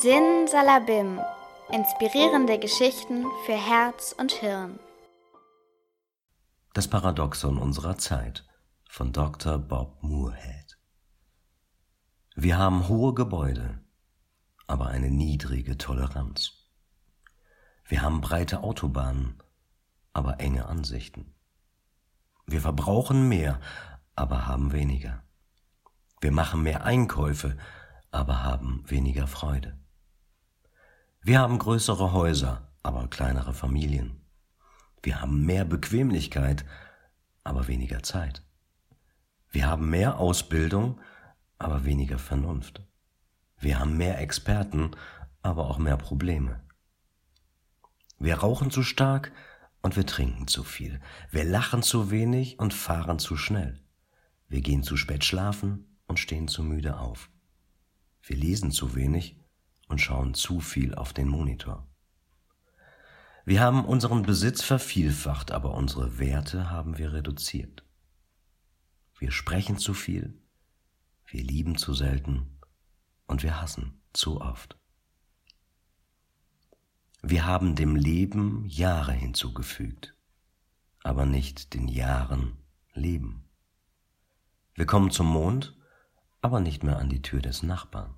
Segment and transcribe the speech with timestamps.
[0.00, 1.18] Sin Salabim.
[1.72, 4.78] Inspirierende Geschichten für Herz und Hirn.
[6.72, 8.46] Das Paradoxon unserer Zeit
[8.88, 9.58] von Dr.
[9.58, 10.78] Bob Moorhead.
[12.36, 13.80] Wir haben hohe Gebäude,
[14.68, 16.52] aber eine niedrige Toleranz.
[17.88, 19.42] Wir haben breite Autobahnen,
[20.12, 21.34] aber enge Ansichten.
[22.46, 23.58] Wir verbrauchen mehr,
[24.14, 25.24] aber haben weniger.
[26.20, 27.58] Wir machen mehr Einkäufe,
[28.12, 29.76] aber haben weniger Freude.
[31.20, 34.20] Wir haben größere Häuser, aber kleinere Familien.
[35.02, 36.64] Wir haben mehr Bequemlichkeit,
[37.44, 38.42] aber weniger Zeit.
[39.50, 41.00] Wir haben mehr Ausbildung,
[41.58, 42.82] aber weniger Vernunft.
[43.58, 44.92] Wir haben mehr Experten,
[45.42, 46.60] aber auch mehr Probleme.
[48.18, 49.32] Wir rauchen zu stark
[49.82, 51.00] und wir trinken zu viel.
[51.30, 53.80] Wir lachen zu wenig und fahren zu schnell.
[54.48, 57.30] Wir gehen zu spät schlafen und stehen zu müde auf.
[58.22, 59.36] Wir lesen zu wenig
[59.88, 61.86] und schauen zu viel auf den Monitor.
[63.44, 67.82] Wir haben unseren Besitz vervielfacht, aber unsere Werte haben wir reduziert.
[69.18, 70.38] Wir sprechen zu viel,
[71.26, 72.58] wir lieben zu selten
[73.26, 74.78] und wir hassen zu oft.
[77.22, 80.14] Wir haben dem Leben Jahre hinzugefügt,
[81.02, 82.58] aber nicht den Jahren
[82.92, 83.44] Leben.
[84.74, 85.76] Wir kommen zum Mond,
[86.40, 88.14] aber nicht mehr an die Tür des Nachbarn.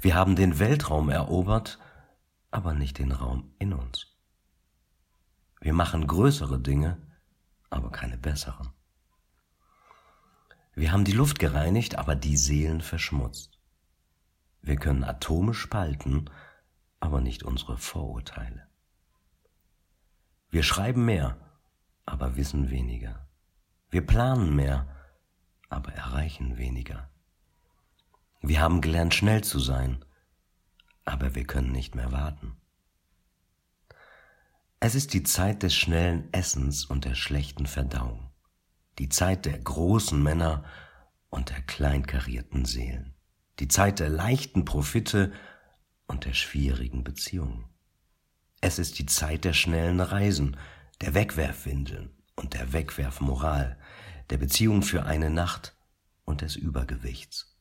[0.00, 1.78] Wir haben den Weltraum erobert,
[2.50, 4.06] aber nicht den Raum in uns.
[5.60, 6.98] Wir machen größere Dinge,
[7.70, 8.70] aber keine besseren.
[10.74, 13.58] Wir haben die Luft gereinigt, aber die Seelen verschmutzt.
[14.62, 16.30] Wir können Atome spalten,
[17.00, 18.68] aber nicht unsere Vorurteile.
[20.50, 21.36] Wir schreiben mehr,
[22.06, 23.28] aber wissen weniger.
[23.90, 24.86] Wir planen mehr,
[25.68, 27.10] aber erreichen weniger.
[28.40, 30.04] Wir haben gelernt, schnell zu sein,
[31.04, 32.56] aber wir können nicht mehr warten.
[34.80, 38.30] Es ist die Zeit des schnellen Essens und der schlechten Verdauung,
[39.00, 40.64] die Zeit der großen Männer
[41.30, 43.14] und der kleinkarierten Seelen,
[43.58, 45.32] die Zeit der leichten Profite
[46.06, 47.64] und der schwierigen Beziehungen.
[48.60, 50.56] Es ist die Zeit der schnellen Reisen,
[51.00, 53.78] der Wegwerfwindeln und der Wegwerfmoral,
[54.30, 55.76] der Beziehung für eine Nacht
[56.24, 57.57] und des Übergewichts.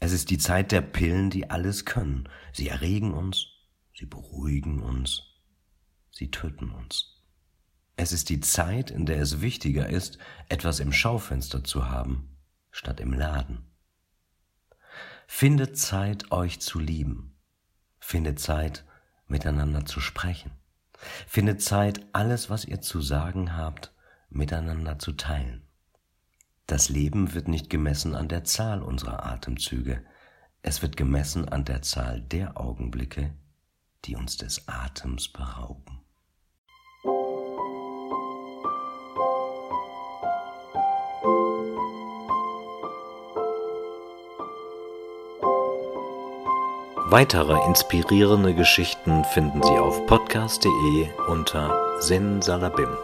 [0.00, 2.28] Es ist die Zeit der Pillen, die alles können.
[2.52, 3.46] Sie erregen uns,
[3.94, 5.22] sie beruhigen uns,
[6.10, 7.22] sie töten uns.
[7.96, 10.16] Es ist die Zeit, in der es wichtiger ist,
[10.48, 12.38] etwas im Schaufenster zu haben,
[12.70, 13.70] statt im Laden.
[15.26, 17.36] Findet Zeit, euch zu lieben.
[17.98, 18.86] Findet Zeit,
[19.26, 20.50] miteinander zu sprechen.
[21.26, 23.94] Findet Zeit, alles, was ihr zu sagen habt,
[24.30, 25.69] miteinander zu teilen.
[26.70, 30.04] Das Leben wird nicht gemessen an der Zahl unserer Atemzüge,
[30.62, 33.34] es wird gemessen an der Zahl der Augenblicke,
[34.04, 35.98] die uns des Atems berauben.
[47.10, 52.96] Weitere inspirierende Geschichten finden Sie auf podcast.de unter Sin Salabim.